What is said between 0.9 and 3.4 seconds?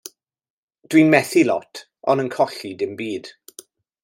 Dw i'n methu lot ond yn colli dim byd.